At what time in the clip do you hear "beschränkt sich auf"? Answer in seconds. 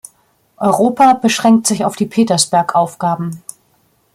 1.13-1.95